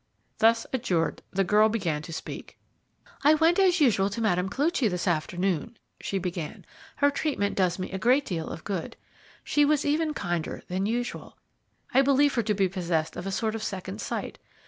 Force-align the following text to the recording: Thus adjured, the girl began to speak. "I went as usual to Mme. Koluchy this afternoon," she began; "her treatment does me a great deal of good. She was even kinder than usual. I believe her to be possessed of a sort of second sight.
Thus 0.39 0.65
adjured, 0.73 1.21
the 1.29 1.43
girl 1.43 1.69
began 1.69 2.01
to 2.01 2.11
speak. 2.11 2.57
"I 3.23 3.35
went 3.35 3.59
as 3.59 3.79
usual 3.79 4.09
to 4.09 4.19
Mme. 4.19 4.47
Koluchy 4.49 4.89
this 4.89 5.07
afternoon," 5.07 5.77
she 5.99 6.17
began; 6.17 6.65
"her 6.95 7.11
treatment 7.11 7.55
does 7.55 7.77
me 7.77 7.91
a 7.91 7.99
great 7.99 8.25
deal 8.25 8.47
of 8.49 8.63
good. 8.63 8.97
She 9.43 9.63
was 9.63 9.85
even 9.85 10.15
kinder 10.15 10.63
than 10.69 10.87
usual. 10.87 11.37
I 11.93 12.01
believe 12.01 12.33
her 12.33 12.41
to 12.41 12.55
be 12.55 12.67
possessed 12.67 13.15
of 13.15 13.27
a 13.27 13.31
sort 13.31 13.53
of 13.53 13.61
second 13.61 14.01
sight. 14.01 14.39